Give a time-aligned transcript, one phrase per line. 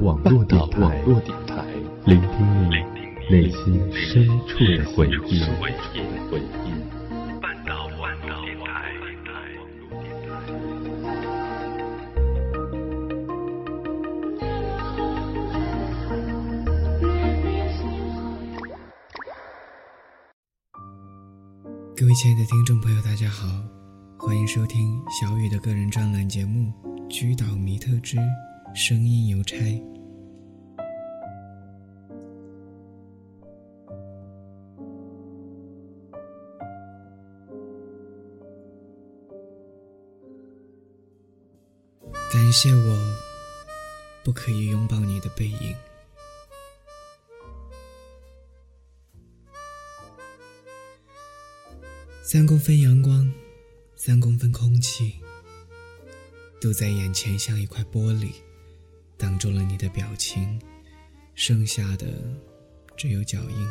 [0.00, 1.02] 网络电台，
[2.04, 2.76] 聆听你
[3.30, 5.40] 内心深处的回忆。
[21.98, 23.46] 各位亲爱的听众朋友，大家好，
[24.18, 26.70] 欢迎收听小雨的个人专栏节目
[27.08, 28.18] 《居岛迷特之
[28.76, 29.56] 声音邮差》。
[42.30, 42.98] 感谢我
[44.22, 45.74] 不可以拥抱你的背影。
[52.22, 53.32] 三公分阳光，
[53.94, 55.14] 三公分空气，
[56.60, 58.32] 都在眼前，像一块玻璃，
[59.16, 60.60] 挡住了你的表情，
[61.34, 62.06] 剩下的
[62.96, 63.68] 只有脚印。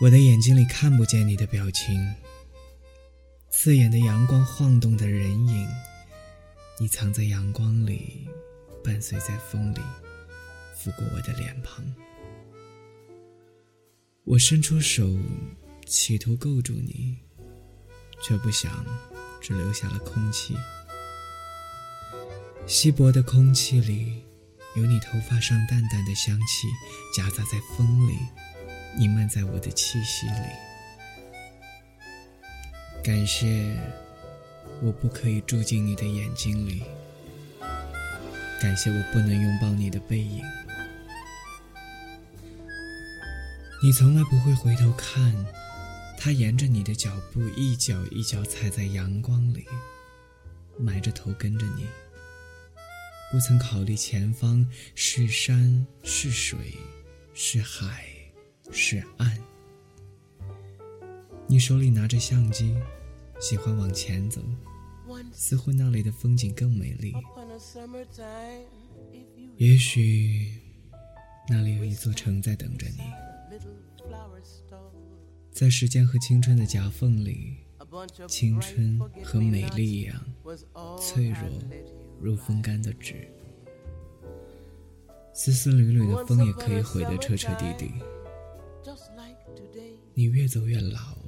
[0.00, 2.14] 我的眼睛里看不见你的表情，
[3.50, 5.68] 刺眼的阳光晃动的人影，
[6.80, 8.28] 你藏在阳光里，
[8.82, 9.80] 伴随在风里，
[10.76, 11.84] 拂过我的脸庞。
[14.24, 15.16] 我伸出手。
[15.86, 17.14] 企图够住你，
[18.22, 18.86] 却不想，
[19.38, 20.56] 只留下了空气。
[22.66, 24.24] 稀薄的空气里，
[24.74, 26.66] 有你头发上淡淡的香气，
[27.14, 28.16] 夹杂在风里，
[28.98, 30.48] 弥漫在我的气息里。
[33.02, 33.76] 感谢，
[34.80, 36.82] 我不可以住进你的眼睛里。
[38.62, 40.42] 感谢我不能拥抱你的背影。
[43.82, 45.34] 你从来不会回头看。
[46.16, 49.66] 他沿着你的脚步，一脚一脚踩在阳光里，
[50.78, 51.86] 埋着头跟着你，
[53.34, 56.56] 不曾考虑前方是山是水，
[57.34, 58.04] 是海
[58.70, 59.36] 是岸。
[61.48, 62.76] 你手里拿着相机，
[63.40, 64.40] 喜欢往前走，
[65.32, 67.12] 似乎那里的风景更美丽。
[69.56, 70.52] 也许
[71.48, 73.00] 那里有一座城在等着你。
[75.50, 77.56] 在时间和青春的夹缝里，
[78.28, 80.24] 青春和美丽一样
[81.00, 81.48] 脆弱，
[82.24, 83.28] 如风干的纸。
[85.34, 87.92] 丝丝缕缕的风也可以毁得彻彻底底。
[90.14, 91.18] 你越走越老，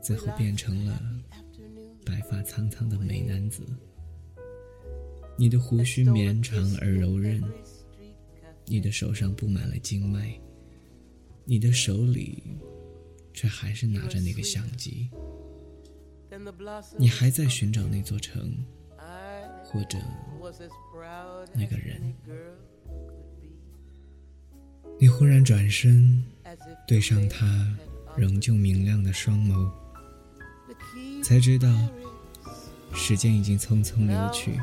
[0.00, 0.98] 最后变成了
[2.06, 3.62] 白发苍苍的美男子。
[5.36, 7.42] 你的胡须绵长而柔韧，
[8.64, 10.40] 你的手上布满了经脉，
[11.44, 12.42] 你的手里。
[13.34, 15.08] 却还是拿着那个相机，
[16.98, 18.62] 你还在寻找那座城，
[19.72, 19.98] 或者
[21.54, 22.14] 那个人。
[25.00, 26.22] 你忽然转身，
[26.86, 27.46] 对上他
[28.14, 29.72] 仍旧明亮的双眸，
[31.24, 31.68] 才知道
[32.92, 34.60] 时间已经匆匆流去，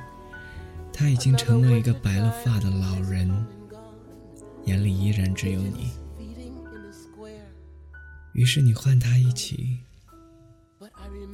[0.94, 3.28] 他已经成了一个白了发的老人，
[4.66, 5.91] 眼里依然只有你。
[8.34, 9.80] 于是你唤他一起，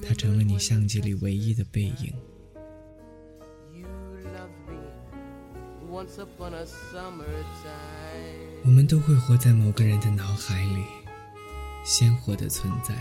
[0.01, 2.13] 他成了你相机里唯一的背影。
[8.63, 10.83] 我们都会活在某个人的脑海里，
[11.85, 12.93] 鲜活的存在。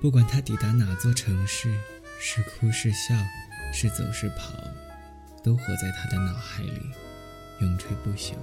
[0.00, 1.76] 不管他抵达哪座城市，
[2.20, 3.12] 是哭是笑，
[3.72, 4.54] 是走是跑，
[5.42, 6.80] 都活在他的脑海里，
[7.60, 8.34] 永垂不朽。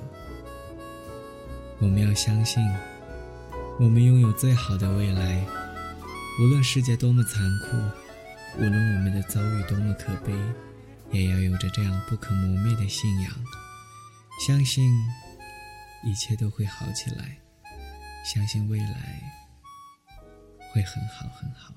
[1.80, 2.62] 我们要相信。
[3.80, 5.46] 我们拥有最好的未来，
[6.42, 7.78] 无论世界多么残酷，
[8.58, 10.34] 无论我们的遭遇多么可悲，
[11.12, 13.32] 也要有着这样不可磨灭的信仰，
[14.40, 14.90] 相信
[16.02, 17.38] 一切都会好起来，
[18.24, 19.22] 相信未来
[20.72, 21.74] 会很好很好。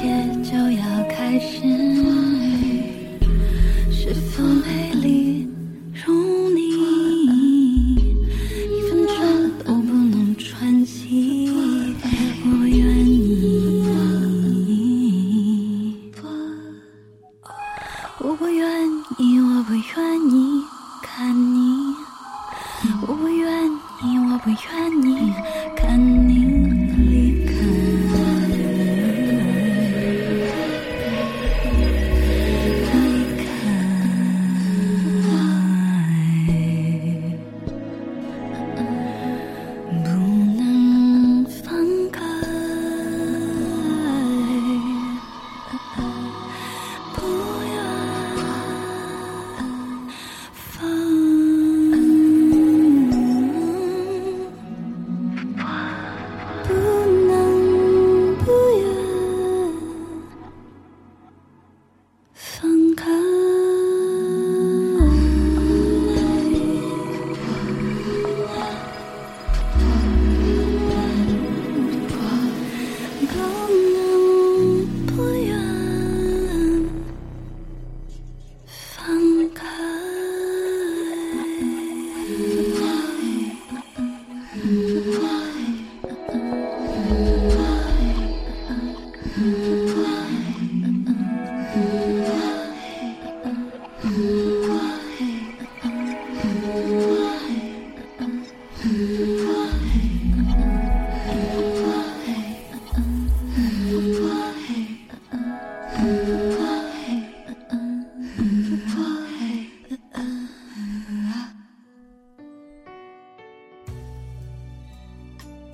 [0.00, 0.08] 切
[0.42, 1.60] 就要开始，
[3.92, 5.46] 是否美丽
[5.92, 6.58] 如你？
[7.98, 9.14] 一分钟
[9.62, 11.50] 都不能喘息，
[12.46, 13.44] 我愿意。
[18.20, 18.88] 我不愿
[19.18, 19.82] 意，我不愿
[20.30, 20.64] 意
[21.02, 21.94] 看你，
[23.06, 24.58] 我不愿意，我不愿
[25.02, 25.34] 意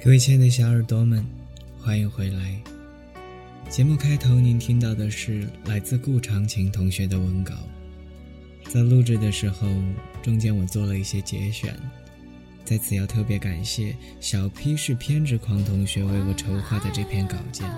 [0.07, 1.27] 各位亲爱的小耳朵们，
[1.81, 2.63] 欢迎回来。
[3.69, 7.55] 节目开头您听到的是来自顾长情同学的文稿，
[8.69, 9.67] 在录制的时候，
[10.23, 11.77] 中间我做了一些节选，
[12.65, 17.69] 在此要特别感谢小 P 是偏执狂同学为我筹划的这篇稿件。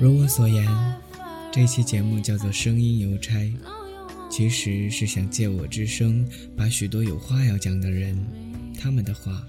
[0.00, 0.66] 如我所言，
[1.52, 3.36] 这期节目叫做《声音邮差》，
[4.30, 6.24] 其实是想借我之声，
[6.56, 8.16] 把许多有话要讲的人，
[8.80, 9.42] 他们的话，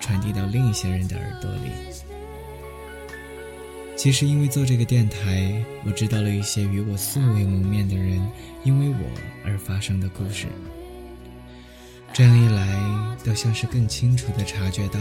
[0.00, 1.72] 传递到另一些人的耳朵里。
[3.96, 5.52] 其实因为做这个电台，
[5.84, 8.24] 我知道了一些与我素未谋面的人
[8.62, 9.10] 因为我
[9.44, 10.46] 而发生的故事。
[12.12, 15.00] 这样一来，倒像是更清楚地察觉到，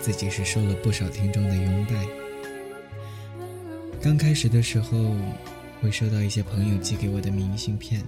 [0.00, 2.06] 自己是受了不少听众的拥戴。
[4.00, 5.14] 刚开始的时候，
[5.80, 8.02] 会收到一些朋友寄给我的明信片，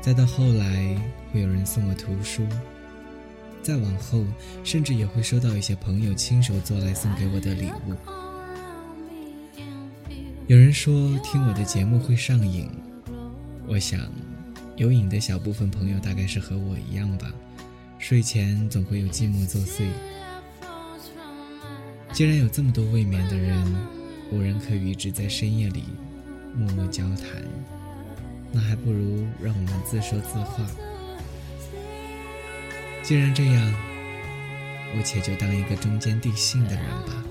[0.00, 0.96] 再到后来
[1.32, 2.46] 会有人送我图书，
[3.62, 4.24] 再往后
[4.62, 7.94] 甚至也会收到一些朋友亲手做来送给我的礼物。
[10.46, 12.70] 有人说听我的节目会上瘾，
[13.66, 14.00] 我想，
[14.76, 17.32] 有瘾的小部分朋友大概是和我一样吧，
[17.98, 19.88] 睡前总会有寂寞作祟。
[22.12, 23.76] 既然有这么多未眠的人，
[24.30, 25.84] 无人可与之在深夜里
[26.56, 27.42] 默默交谈，
[28.50, 30.64] 那还不如让我们自说自话。
[33.02, 33.74] 既然这样，
[34.96, 37.22] 我且就当一个中间定性的人吧，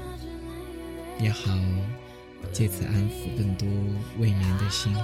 [1.19, 1.51] 也好
[2.51, 3.67] 借此安抚更多
[4.19, 4.95] 未眠的心。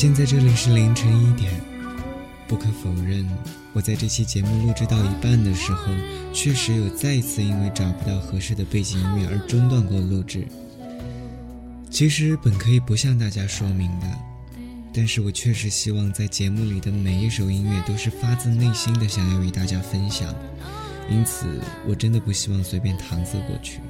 [0.00, 1.52] 现在这里是凌晨一点，
[2.46, 3.28] 不可否认，
[3.72, 5.92] 我在这期节目录制到一半的时候，
[6.32, 10.46] 确实有再次因为找不到合适的背景音乐而中断过录制。
[11.90, 14.06] 其实本可以不向大家说明的，
[14.94, 20.32] 但是我确实希望在节目里的每一首音乐都是发自内心的想要与大家分享，
[21.10, 21.44] 因此
[21.88, 23.80] 我真的不希望随便搪塞过去。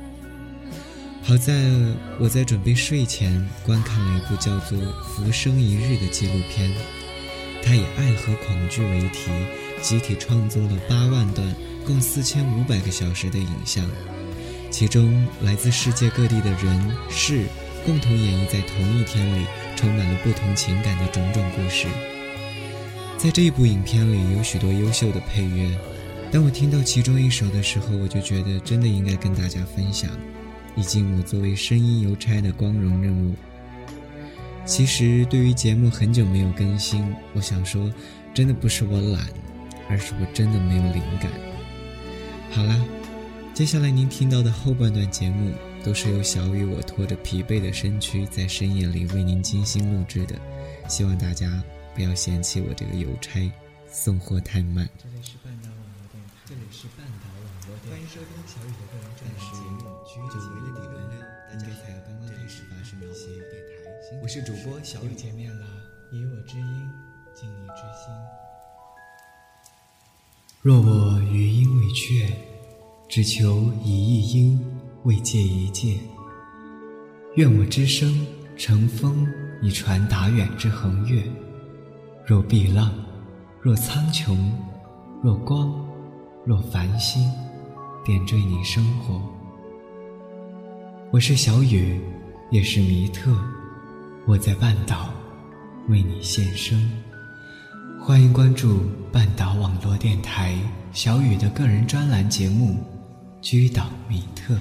[1.22, 1.70] 好在
[2.18, 6.72] 我在准备睡前观看了一部叫做《浮生一日》的纪录片，
[7.62, 9.30] 它以爱和恐惧为题，
[9.82, 11.46] 集体创作了八万段，
[11.84, 13.84] 共四千五百个小时的影像，
[14.70, 17.44] 其中来自世界各地的人事
[17.84, 19.44] 共同演绎在同一天里，
[19.76, 21.86] 充满了不同情感的种种故事。
[23.18, 25.76] 在这一部影片里有许多优秀的配乐，
[26.32, 30.10] 当我听到其中一首的时候，我就觉得真的应该跟大家分享，
[30.78, 33.34] 以尽我作为声音邮差的光荣任务。
[34.64, 37.92] 其实对于节目很久没有更新，我想说，
[38.32, 39.26] 真的不是我懒，
[39.88, 41.30] 而是我真的没有灵感。
[42.52, 42.78] 好啦，
[43.52, 50.34] 接下来您听到的后半段节目，都是由小雨我拖着疲惫的身躯在深夜里为您精心录制的，
[50.88, 51.62] 希望大家。
[51.94, 53.50] 不要嫌弃我这个邮差
[53.90, 54.88] 送货太慢。
[64.28, 65.64] 我是主播小雨，见面了，
[66.12, 66.90] 以我之音
[67.34, 68.12] 敬你之心。
[70.60, 72.28] 若我余音未却，
[73.08, 74.62] 只求以一音
[75.04, 75.98] 未借一借。
[77.36, 79.26] 愿我之声乘风，
[79.62, 81.22] 以传达远之横越。
[82.26, 82.92] 若碧浪，
[83.62, 84.36] 若苍穹，
[85.22, 85.72] 若光，
[86.44, 87.32] 若繁星，
[88.04, 89.22] 点缀你生活。
[91.12, 91.98] 我是小雨，
[92.50, 93.34] 也是弥特，
[94.28, 95.08] 我在半岛
[95.88, 96.78] 为你献声。
[97.98, 100.54] 欢迎关注半岛网络电台
[100.92, 102.74] 小雨的个人专栏节目
[103.40, 104.52] 《居岛米特》。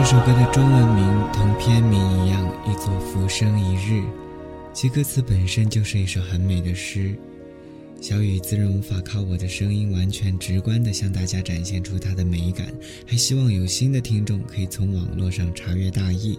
[0.00, 4.02] 这首歌的中文名同片名一样，一座浮生一日，
[4.72, 7.14] 其歌词本身就是一首很美的诗。
[8.00, 12.72] 小雨自认无法靠我的声音完全直观地向大家展现出它的美感，
[13.06, 16.38] 还希望有新的听众可以从网络上查阅大意，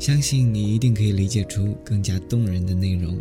[0.00, 3.16] 相信你一定可以理解出更加动人的内容。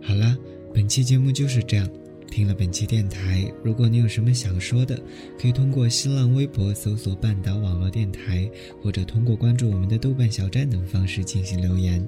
[0.00, 0.34] 好了，
[0.72, 1.86] 本期节目就是这样。
[2.34, 5.00] 听了本期电台，如果你有什么想说的，
[5.38, 8.50] 可以通过新浪微博搜索“半岛网络电台”，
[8.82, 12.04] 或者通过关注我们的豆瓣小站等方式进行留言。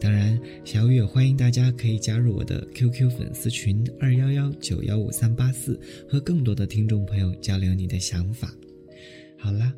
[0.00, 5.78] 当然，小雨也欢迎大家可以加入我的 QQ 粉丝群二幺幺九幺五三八四，
[6.10, 8.52] 和更多的听众朋友交流你的想法。
[9.38, 9.72] 好了。